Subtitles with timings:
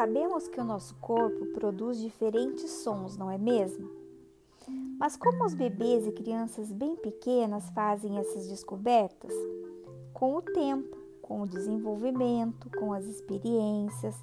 [0.00, 3.86] Sabemos que o nosso corpo produz diferentes sons, não é mesmo?
[4.98, 9.30] Mas como os bebês e crianças bem pequenas fazem essas descobertas?
[10.14, 14.16] Com o tempo, com o desenvolvimento, com as experiências.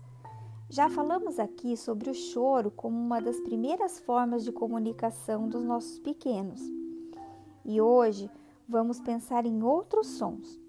[0.68, 6.00] Já falamos aqui sobre o choro como uma das primeiras formas de comunicação dos nossos
[6.00, 6.60] pequenos.
[7.64, 8.32] E hoje
[8.68, 10.60] vamos pensar em outros sons,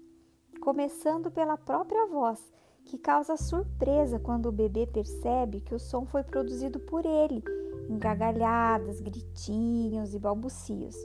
[0.61, 2.39] começando pela própria voz
[2.89, 7.43] que causa surpresa quando o bebê percebe que o som foi produzido por ele,
[7.87, 10.95] em gargalhadas, gritinhos e balbucios.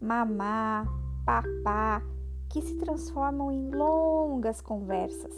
[0.00, 0.86] Mamá,
[1.26, 2.00] papá,
[2.48, 5.34] que se transformam em longas conversas.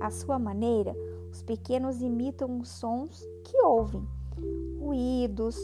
[0.00, 0.96] À sua maneira,
[1.30, 4.08] os pequenos imitam os sons que ouvem:
[4.80, 5.56] ruídos,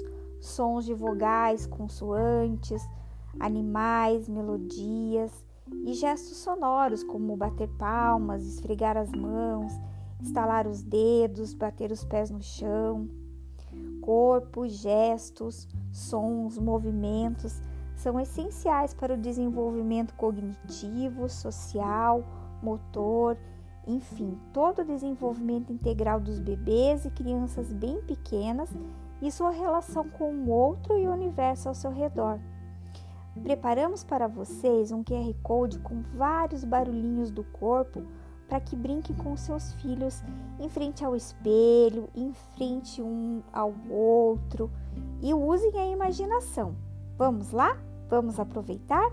[0.42, 2.86] sons de vogais, consoantes,
[3.40, 5.32] animais, melodias
[5.84, 9.72] e gestos sonoros como bater palmas, esfregar as mãos,
[10.20, 13.08] estalar os dedos, bater os pés no chão.
[14.00, 17.60] Corpo, gestos, sons, movimentos
[17.96, 22.22] são essenciais para o desenvolvimento cognitivo, social,
[22.62, 23.36] motor,
[23.86, 28.70] enfim, todo o desenvolvimento integral dos bebês e crianças bem pequenas
[29.22, 32.38] e sua relação com o outro e o universo ao seu redor.
[33.42, 38.02] Preparamos para vocês um QR Code com vários barulhinhos do corpo
[38.48, 40.22] para que brinquem com seus filhos
[40.60, 44.70] em frente ao espelho, em frente um ao outro
[45.20, 46.76] e usem a imaginação.
[47.16, 47.76] Vamos lá?
[48.08, 49.10] Vamos aproveitar?